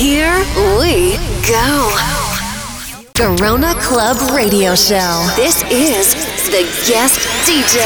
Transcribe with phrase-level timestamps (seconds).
[0.00, 0.32] Here
[0.80, 1.92] we go.
[3.14, 5.28] Corona Club Radio Show.
[5.36, 6.16] This is
[6.48, 7.84] the guest DJ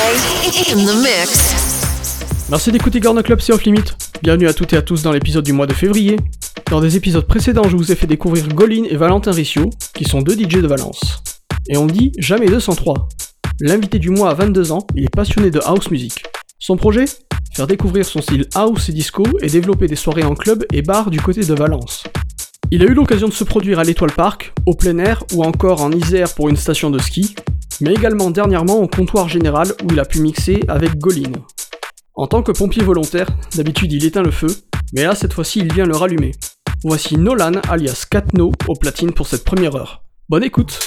[0.73, 2.47] in the mix.
[2.49, 3.83] Merci d'écouter Corona Club, c'est Off Limit.
[4.23, 6.15] Bienvenue à toutes et à tous dans l'épisode du mois de février.
[6.71, 10.23] Dans des épisodes précédents, je vous ai fait découvrir Golin et Valentin Riccio, qui sont
[10.23, 11.21] deux DJ de Valence.
[11.69, 13.09] Et on dit jamais 203.
[13.61, 16.23] L'invité du mois a 22 ans, il est passionné de house music.
[16.67, 17.05] Son projet
[17.53, 21.11] Faire découvrir son style house et disco et développer des soirées en club et bar
[21.11, 22.05] du côté de Valence.
[22.71, 25.83] Il a eu l'occasion de se produire à l'Étoile Park, au plein air ou encore
[25.83, 27.35] en Isère pour une station de ski,
[27.83, 31.33] mais également dernièrement au comptoir général où il a pu mixer avec Golin.
[32.15, 34.49] En tant que pompier volontaire, d'habitude il éteint le feu,
[34.95, 36.33] mais là cette fois-ci il vient le rallumer.
[36.83, 40.03] Voici Nolan alias Katno au platine pour cette première heure.
[40.31, 40.79] Bonne écoute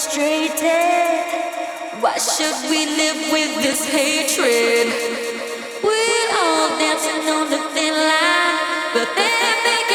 [0.00, 0.64] frustrated.
[2.00, 4.88] Why should we live with this hatred?
[5.84, 8.56] We're all dancing on the thin line,
[8.94, 9.89] but then they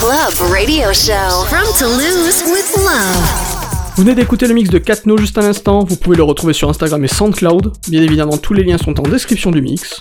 [0.00, 3.92] Club Radio Show from Toulouse with Love.
[3.96, 6.70] Vous venez d'écouter le mix de Katno juste à l'instant, vous pouvez le retrouver sur
[6.70, 7.74] Instagram et SoundCloud.
[7.88, 10.00] Bien évidemment, tous les liens sont en description du mix.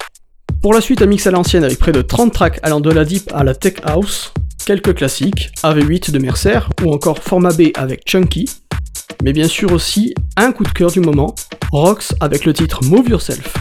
[0.61, 3.03] Pour la suite, un mix à l'ancienne avec près de 30 tracks allant de la
[3.03, 4.31] deep à la tech house,
[4.65, 8.49] quelques classiques, AV8 de Mercer ou encore Format B avec Chunky,
[9.21, 11.35] mais bien sûr aussi un coup de cœur du moment,
[11.73, 13.53] Rox avec le titre Move Yourself.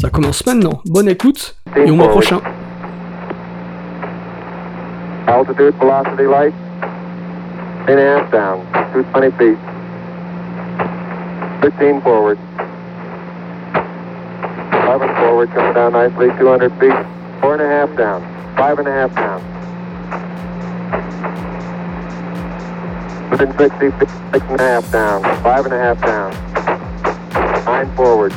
[0.00, 0.82] Ça commence maintenant.
[0.86, 2.42] Bonne écoute et au mois prochain.
[5.30, 6.52] Altitude, velocity light.
[7.88, 9.58] In half down, 220 feet.
[11.62, 12.36] 15 forward.
[14.90, 16.90] 11 forward, coming down nicely, 200 feet.
[17.40, 18.20] Four and a half down,
[18.56, 19.40] five and a half down.
[23.30, 26.34] Within 60 feet, six and a half down, five and a half down.
[27.66, 28.32] Nine forward.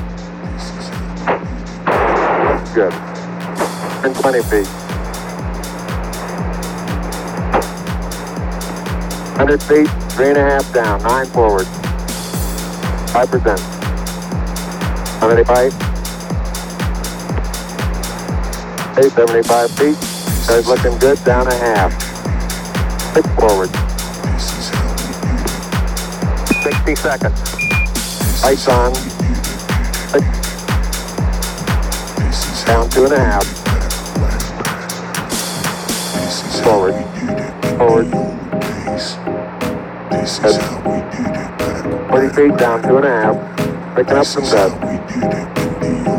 [2.76, 2.94] good.
[4.06, 4.83] In 20 feet.
[9.36, 11.66] 100 feet, three and a half down, nine forward.
[13.14, 13.58] 5%.
[15.20, 15.74] 75.
[18.96, 19.98] 875 feet.
[20.48, 21.92] Guys looking good, down a half.
[23.16, 23.70] Six forward.
[26.62, 27.40] 60 seconds.
[28.44, 28.94] Lights on.
[32.68, 33.44] Down two and a half.
[36.64, 36.96] Forward.
[37.78, 38.43] Forward.
[40.14, 40.62] Head.
[42.10, 43.96] 40 feet down two and a half.
[43.96, 44.72] Picking up some bed.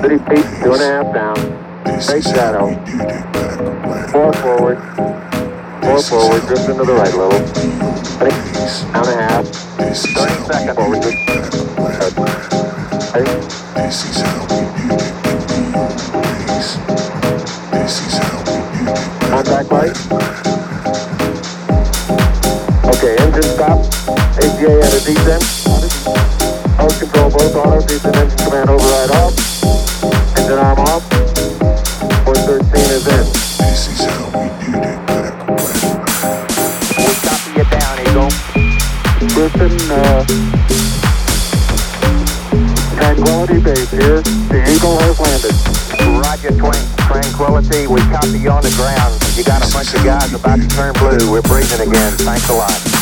[0.03, 1.37] 30 feet, two and a half down.
[2.01, 2.75] Straight shadow.
[4.11, 4.79] Four forward.
[5.83, 7.41] Four forward, drift into the right a little.
[8.93, 9.47] Down a half.
[9.47, 11.05] 30 seconds forward.
[13.15, 13.45] Ready?
[19.31, 20.24] Contact light.
[24.95, 25.43] AGA at a descent.
[26.79, 29.35] Post control both auto, descent engine command override off.
[30.39, 31.03] Engine arm off.
[32.23, 33.27] 413 is in.
[33.59, 35.75] This is how we did it back when.
[36.95, 38.31] We copy you down, Eagle.
[39.35, 40.23] Griffin, uh,
[42.95, 44.23] Tranquility Base here.
[44.23, 45.55] The Eagle has landed.
[46.23, 46.83] Roger, Twin.
[47.11, 49.19] Tranquility, we copy you on the ground.
[49.35, 51.31] You got a bunch of guys about to turn blue.
[51.31, 52.13] We're breathing again.
[52.13, 52.94] Thanks a lot.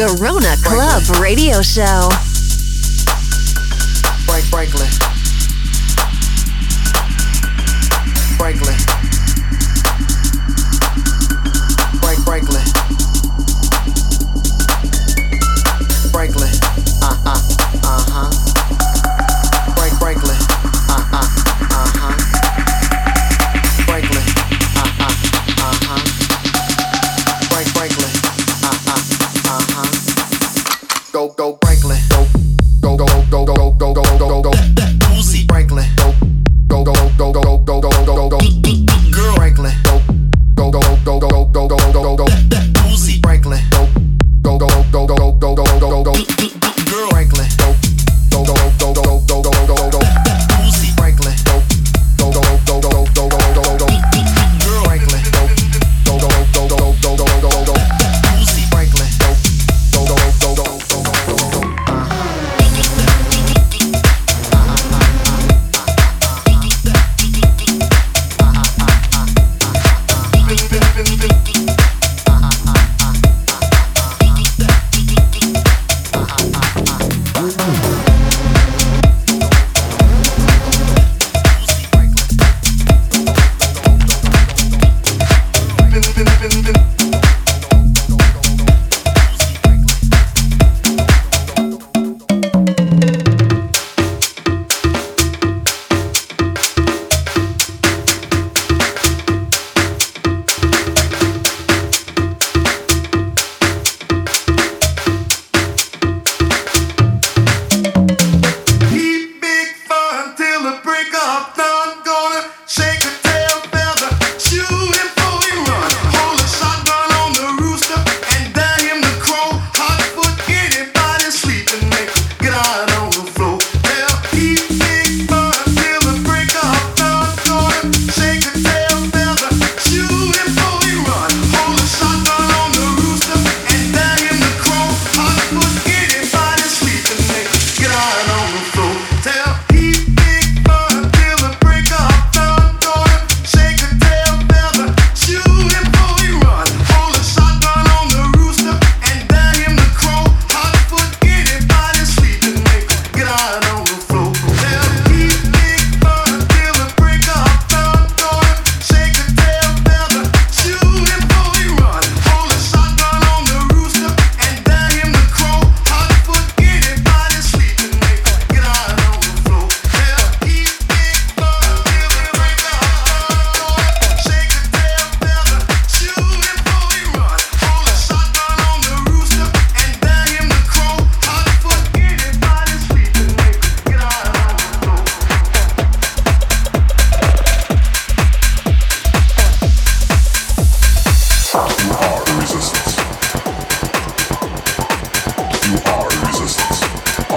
[0.00, 1.04] Garona Franklin.
[1.04, 2.08] Club Radio Show.
[4.24, 4.88] Frank Franklin.
[8.38, 8.78] Franklin.
[12.00, 12.69] Frank Franklin.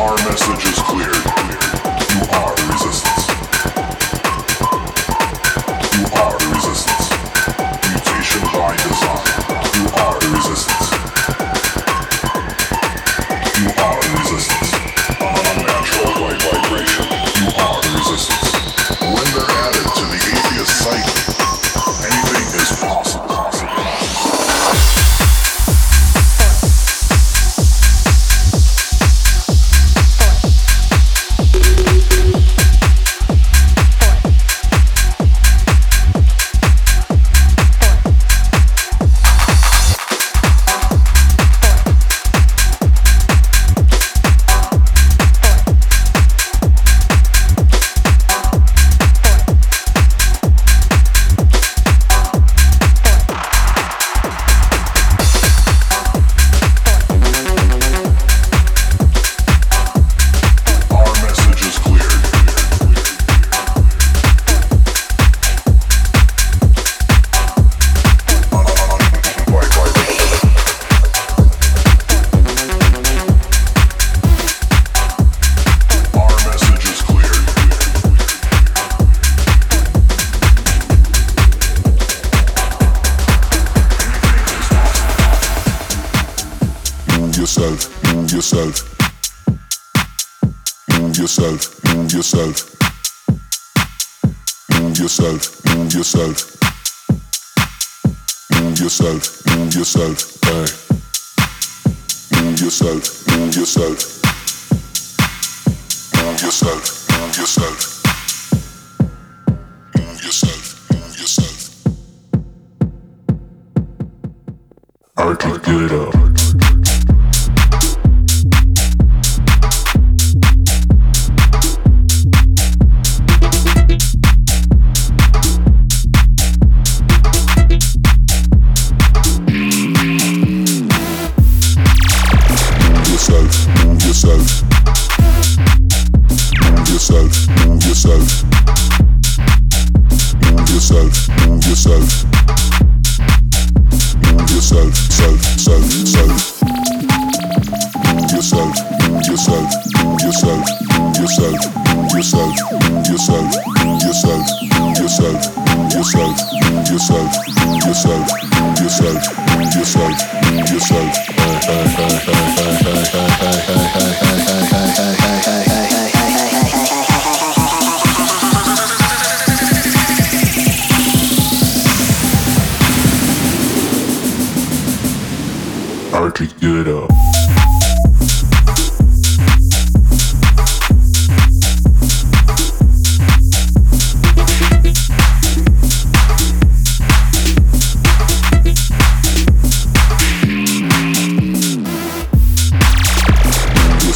[0.04, 1.14] Our message is clear.
[2.12, 3.13] You are resistant.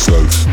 [0.08, 0.48] Thank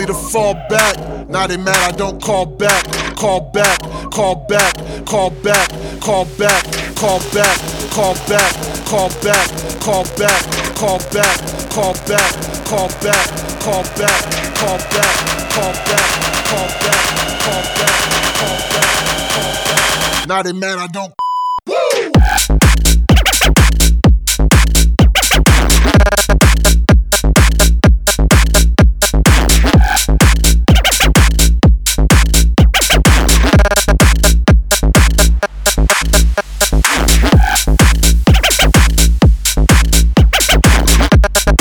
[0.00, 1.28] me to fall back.
[1.28, 2.84] Now they mad I don't call back.
[3.16, 3.78] Call back,
[4.10, 4.74] call back,
[5.04, 5.68] call back,
[6.00, 6.64] call back, call back,
[6.96, 7.60] call back,
[7.92, 8.50] call back,
[8.86, 10.40] call back, call back, call back,
[10.74, 11.36] call back,
[11.68, 12.32] call back,
[12.64, 13.28] call back,
[13.60, 16.78] call back, call back, call back, call back, call
[19.68, 20.28] back.
[20.28, 21.12] Now they mad I don't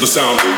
[0.00, 0.57] the sound.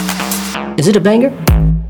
[0.77, 1.80] Is it a banger?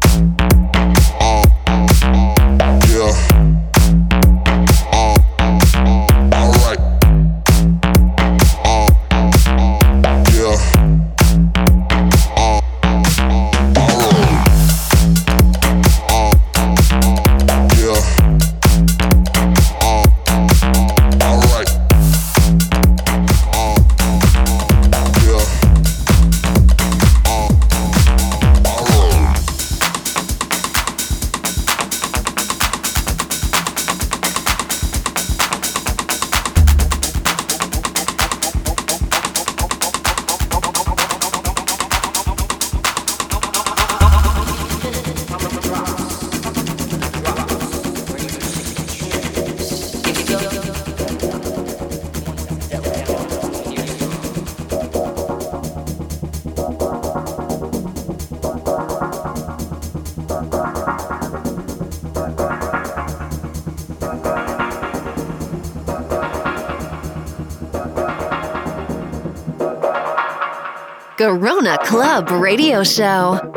[71.85, 73.50] Club Radio Show.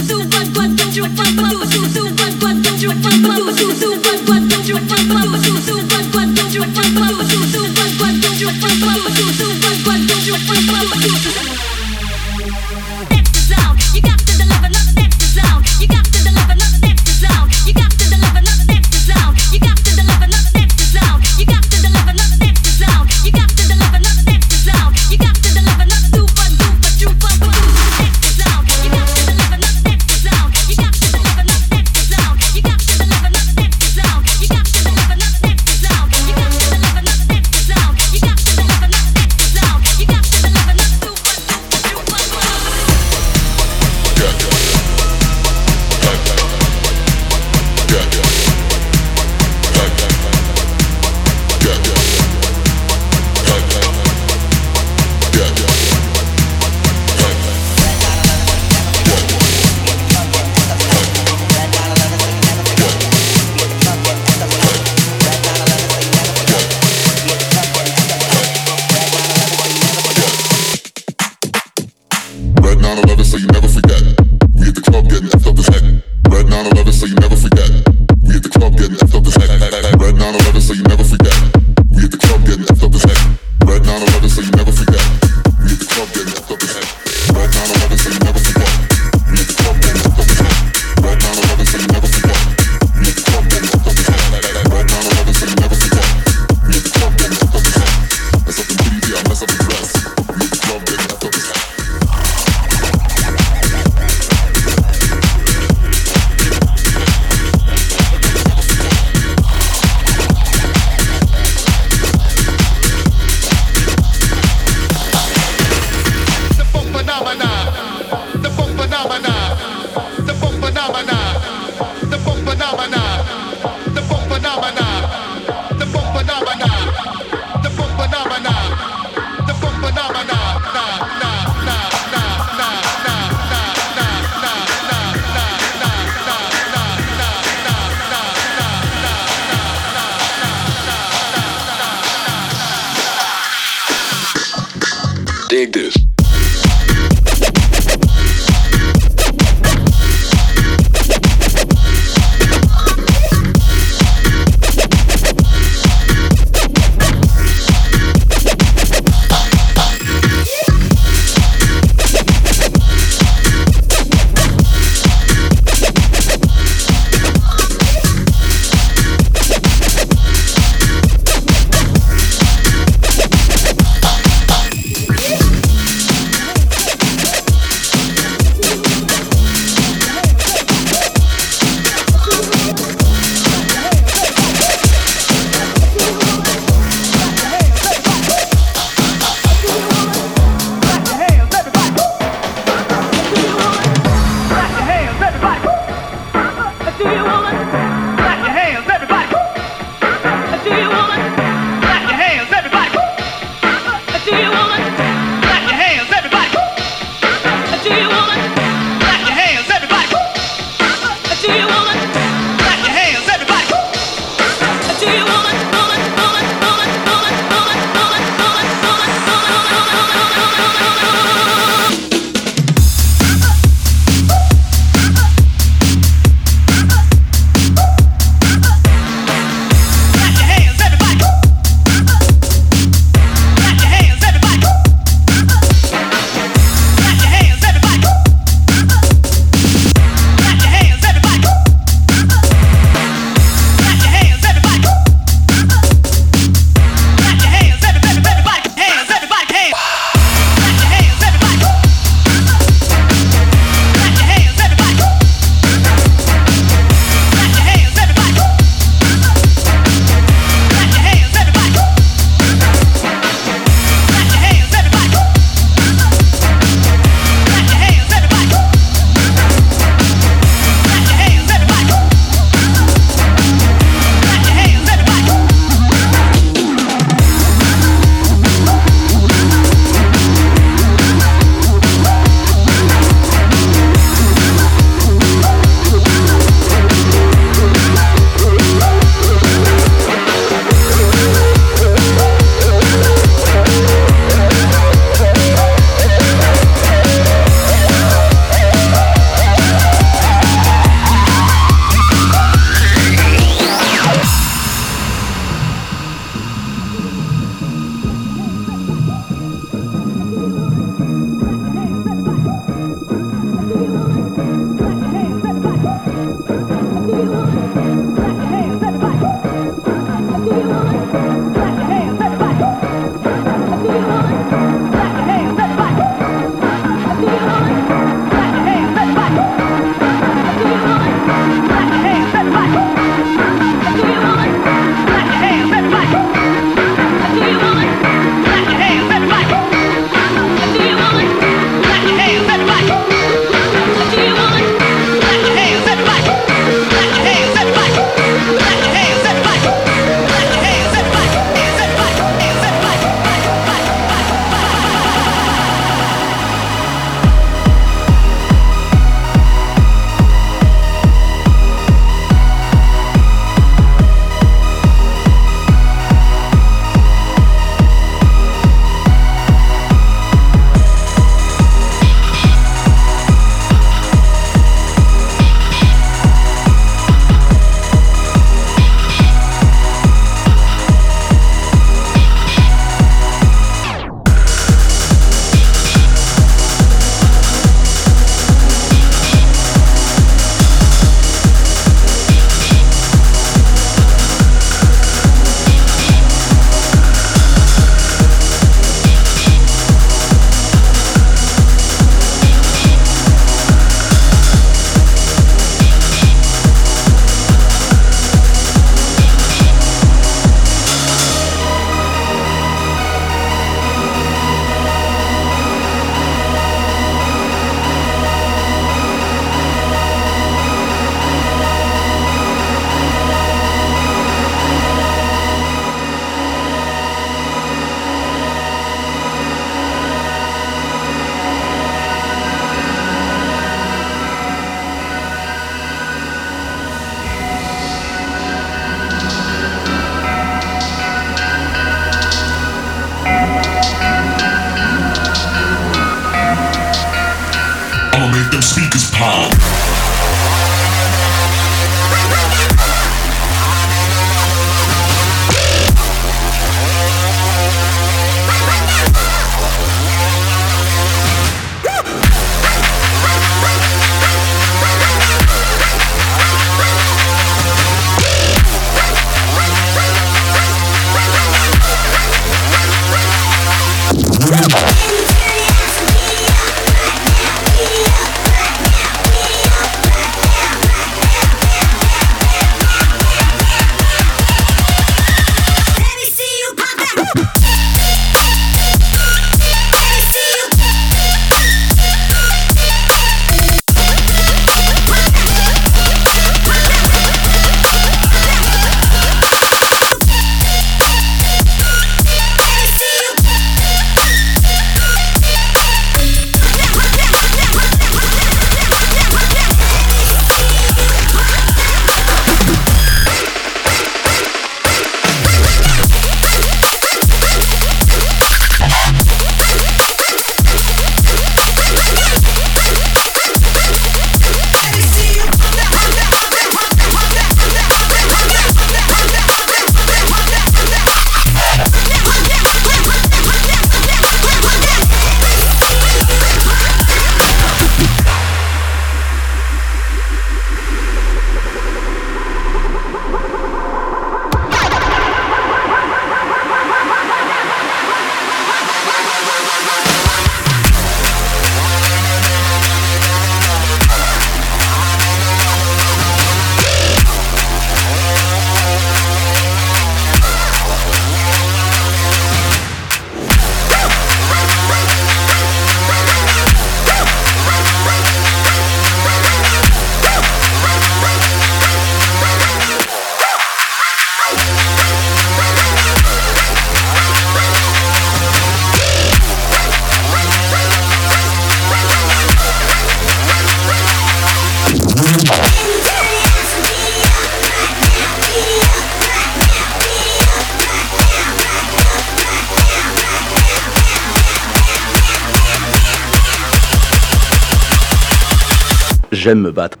[599.43, 600.00] J'aime me battre.